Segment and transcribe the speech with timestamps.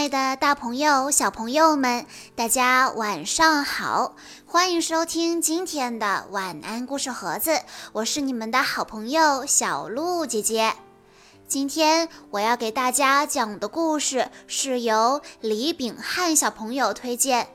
[0.00, 4.16] 爱的大朋友、小朋友们，大家晚上好！
[4.46, 7.60] 欢迎收听今天的晚安故事盒子，
[7.92, 10.72] 我是你们的好朋友小鹿姐姐。
[11.46, 17.48] 今天我要给大家讲的故事是由李炳汉小朋友推荐，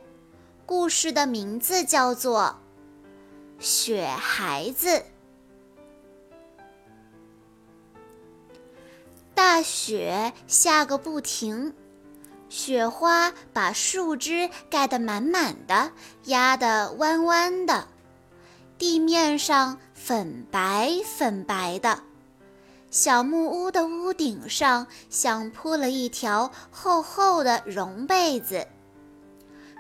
[0.67, 2.57] 故事的名字叫做
[3.66, 4.89] 《雪孩子》。
[9.34, 11.73] 大雪下个不停。
[12.55, 15.91] 雪花把树枝盖得满满的，
[16.23, 17.86] 压得弯弯的，
[18.78, 22.00] 地面上粉白粉白的。
[22.90, 28.66] 小木屋的屋顶上像铺了一条厚厚的绒被子。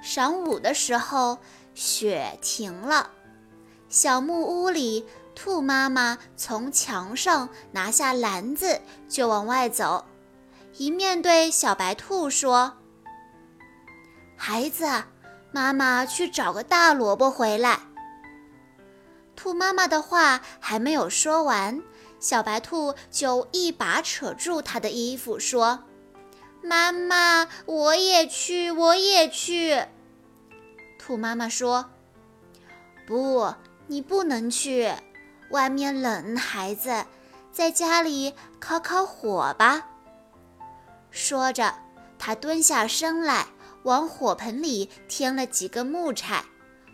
[0.03, 1.37] 晌午的时候，
[1.73, 3.09] 雪停了，
[3.87, 10.03] 小木屋里，兔妈妈从墙上拿下篮子，就往外走。
[10.77, 12.73] 一面对小白兔说
[14.35, 14.85] ：“孩子，
[15.53, 17.79] 妈妈去找个大萝卜回来。”
[19.37, 21.81] 兔妈妈的话还没有说完，
[22.19, 25.85] 小白兔就一把扯住它的衣服说
[26.61, 29.81] ：“妈妈，我也去，我也去。”
[30.99, 31.91] 兔妈妈说
[33.07, 33.53] ：“不，
[33.87, 34.91] 你不能去，
[35.51, 37.05] 外面冷，孩子，
[37.53, 39.91] 在家里烤烤火吧。”
[41.15, 41.73] 说着，
[42.19, 43.47] 他蹲下身来，
[43.83, 46.43] 往火盆里添了几根木柴，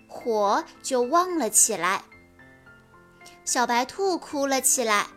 [0.07, 2.03] 火就旺了起来。
[3.43, 5.07] 小白兔哭了起来：“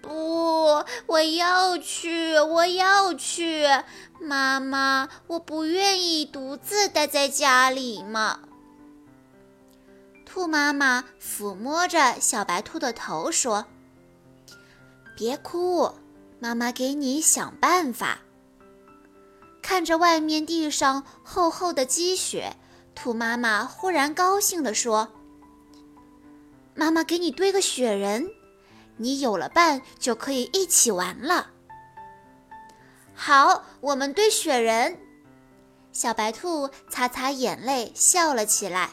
[0.00, 3.66] 不，我要去，我要去，
[4.20, 8.38] 妈妈，我不愿意独自待在家里嘛。”
[10.24, 13.64] 兔妈妈抚摸着小白兔的头说
[15.18, 15.90] ：“别哭。”
[16.38, 18.18] 妈妈给你想办法。
[19.62, 22.56] 看着外面地上厚厚的积雪，
[22.94, 25.08] 兔妈妈忽然高兴地说
[26.74, 28.30] ：“妈妈给你堆个雪人，
[28.98, 31.50] 你有了伴就可以一起玩了。”
[33.12, 34.98] 好，我们堆雪人。
[35.90, 38.90] 小白兔擦擦眼泪，笑了起来。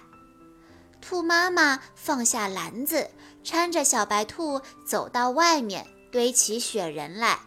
[1.02, 3.12] 兔妈妈放下篮子，
[3.44, 5.86] 搀着小白兔走到外面。
[6.14, 7.40] 堆起雪人来，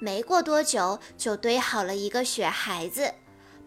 [0.00, 3.14] 没过多久就堆好了一个雪孩子，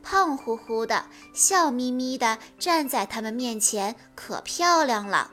[0.04, 5.32] 胖乎乎的，笑眯眯的站在他们面前，可漂亮了。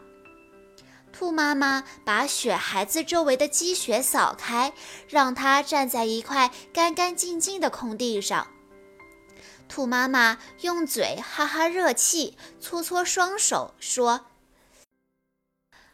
[1.12, 4.72] 兔妈妈把雪孩子周围的积雪扫开，
[5.06, 8.48] 让它站在一块干干净净的空地上。
[9.68, 14.29] 兔妈妈用嘴哈哈热气，搓搓双手说。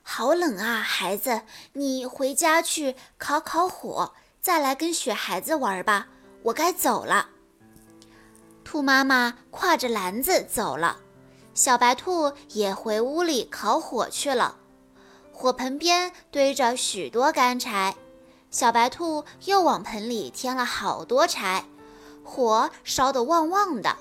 [0.09, 6.07] 好冷啊，孩子，你回家去烤烤火，再来跟雪孩子玩吧。
[6.45, 7.31] 我该走了。
[8.65, 10.99] 兔妈妈挎着篮子走了，
[11.55, 14.57] 小白兔也回屋里烤火去了。
[15.33, 17.97] 火盆边堆着许多干柴，
[18.49, 21.65] 小白兔又往盆里添了好多柴，
[22.23, 23.97] 火烧得旺旺的。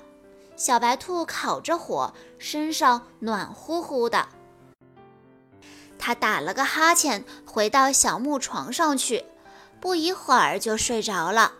[0.54, 4.28] 小白兔烤着火，身上暖乎乎的。
[5.98, 9.24] 他打了个哈欠，回到小木床上去，
[9.80, 11.52] 不一会儿就睡着了。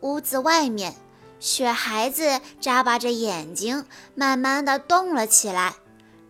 [0.00, 0.94] 屋子外面，
[1.40, 5.74] 雪孩子眨巴着眼睛，慢慢的动了起来，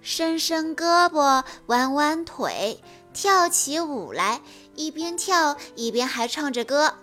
[0.00, 2.80] 伸伸胳膊，弯弯腿，
[3.12, 4.40] 跳起舞来，
[4.74, 6.94] 一边跳一边还唱着歌，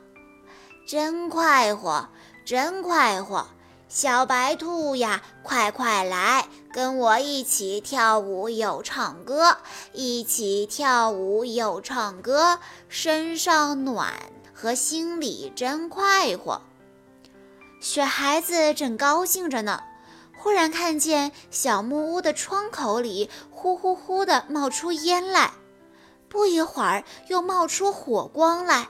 [0.87, 2.09] 真快活，
[2.45, 3.47] 真快活。
[3.95, 9.59] 小白兔呀，快快来，跟我一起跳舞又唱歌，
[9.91, 12.57] 一起跳舞又唱歌，
[12.89, 14.11] 身上暖
[14.51, 16.59] 和心里真快活。
[17.79, 19.83] 雪孩子正高兴着呢，
[20.39, 25.51] 忽然看见小木屋的窗口里呼呼呼地冒出烟来，
[26.27, 28.87] 不一会儿又冒出火光来，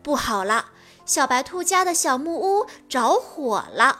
[0.00, 0.66] 不好了，
[1.04, 3.98] 小白兔家的小木屋着火了。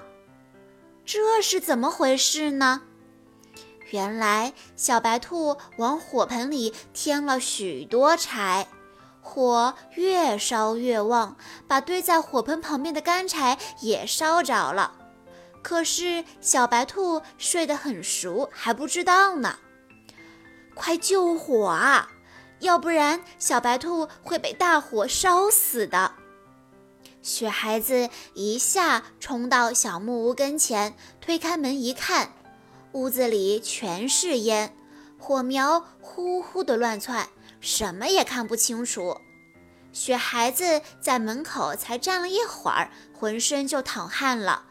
[1.05, 2.83] 这是怎么回事呢？
[3.91, 8.67] 原来小白兔往火盆里添了许多柴，
[9.21, 11.37] 火越烧越旺，
[11.69, 14.95] 把堆在火盆旁边的干柴也烧着了。
[15.63, 19.59] 可是小白兔睡得很熟，还不知道呢。
[20.75, 22.09] 快救火啊！
[22.61, 26.13] 要不然小白兔会被大火烧死的。
[27.23, 32.33] 雪孩子一下冲到小木屋跟前，推开门一看，
[32.93, 34.77] 屋子里全是烟，
[35.19, 37.29] 火苗呼呼的乱窜，
[37.61, 39.17] 什么也看不清楚。
[39.93, 44.65] 雪孩子在门口才站了一会儿，浑身就淌汗了。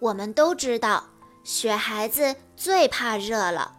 [0.00, 1.10] 我们都知道，
[1.44, 3.76] 雪孩子最怕热了，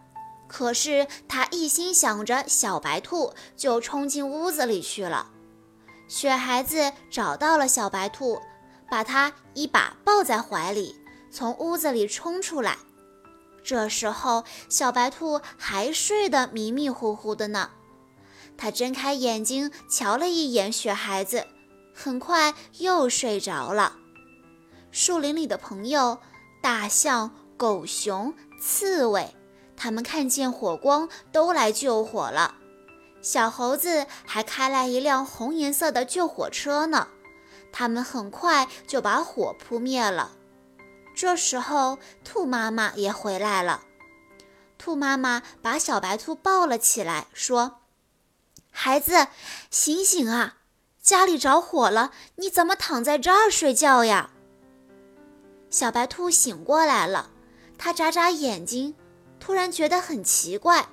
[0.48, 5.32] 可是他一心想着小白兔，就冲进屋子里去了。
[6.08, 8.42] 雪孩子找到了小白兔，
[8.90, 10.96] 把它一把抱在怀里，
[11.32, 12.78] 从屋子里冲出来。
[13.64, 17.72] 这时候，小白兔还睡得迷迷糊糊的呢。
[18.58, 21.48] 他睁开眼睛，瞧了一眼雪孩子，
[21.94, 23.94] 很快又睡着了。
[24.92, 26.20] 树林里的朋友——
[26.62, 29.34] 大象、狗熊、刺猬，
[29.76, 32.56] 他们看见火光，都来救火了。
[33.24, 37.08] 小猴子还开来一辆红颜色的救火车呢，
[37.72, 40.34] 他们很快就把火扑灭了。
[41.16, 43.82] 这时候，兔妈妈也回来了。
[44.78, 47.80] 兔妈妈把小白兔抱了起来，说
[48.70, 49.28] ：“孩子，
[49.72, 50.58] 醒醒啊！
[51.02, 54.32] 家里着火了，你怎么躺在这儿睡觉呀？”
[55.72, 57.30] 小白兔醒过来了，
[57.78, 58.96] 它眨眨眼睛，
[59.40, 60.90] 突然觉得很奇怪。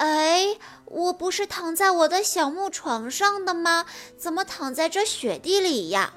[0.00, 0.56] 哎，
[0.86, 3.84] 我不是躺在我的小木床上的吗？
[4.16, 6.14] 怎么躺在这雪地里呀？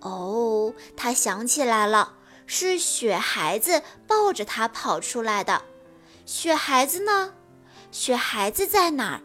[0.00, 2.12] 哦，他想起来了，
[2.46, 5.62] 是雪孩子抱着他跑出来的。
[6.26, 7.32] 雪孩子呢？
[7.90, 9.22] 雪孩子在哪儿？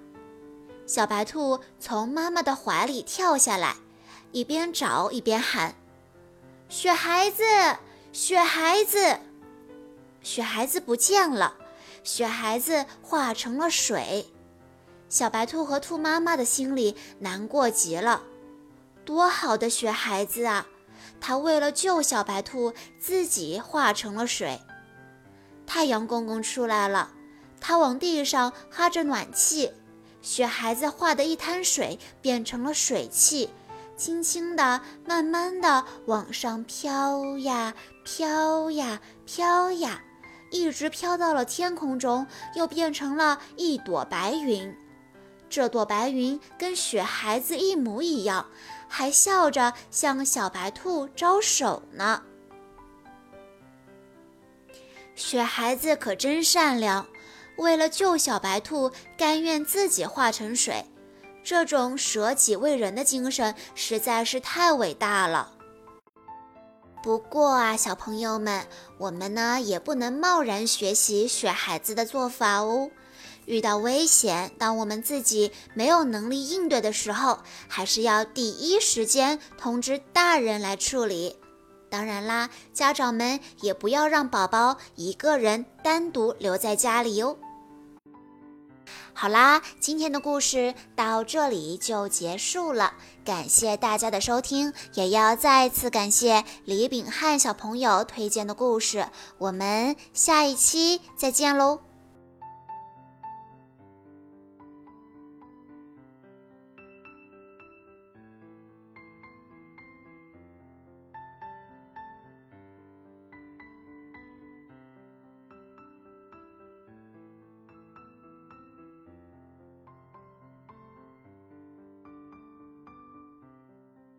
[0.87, 3.75] 小白兔从妈妈的怀里跳下来，
[4.31, 5.75] 一边找一边喊
[6.69, 7.43] ：“雪孩子，
[8.13, 9.19] 雪孩子！”
[10.23, 11.57] 雪孩子不见了。
[12.03, 14.25] 雪孩子化成了水，
[15.09, 18.23] 小白兔和兔妈妈的心里难过极了。
[19.05, 20.67] 多好的雪孩子啊！
[21.19, 24.59] 他为了救小白兔，自己化成了水。
[25.65, 27.11] 太阳公公出来了，
[27.59, 29.71] 他往地上哈着暖气，
[30.21, 33.49] 雪孩子化的一滩水变成了水汽，
[33.95, 37.73] 轻轻地、慢慢地往上飘呀
[38.03, 40.03] 飘呀飘呀。
[40.51, 44.77] 一直飘到了天空中，又变成了一朵白云。
[45.49, 48.45] 这朵白云跟雪孩子一模一样，
[48.87, 52.21] 还笑着向小白兔招手呢。
[55.15, 57.05] 雪孩子可真善良，
[57.57, 60.85] 为了救小白兔，甘愿自己化成水。
[61.43, 65.51] 这种舍己为人的精神实在是太伟大了。
[67.03, 68.67] 不过啊，小朋友们，
[68.99, 72.91] 我们呢也不能贸然学习雪孩子的做法哦。
[73.47, 81.37] 遇到危险，当我们自己没有能力应对的时候，还是要第一时间通知大人来处理。
[81.89, 87.35] 当然啦，家长们也不要让宝宝一个人单独留在家里哟。
[89.21, 101.90] 好啦，今天的故事到这里就结束了，感谢大家的收听，也要再次感谢李炳汉小朋友推荐的故事，我们下一期再见喽。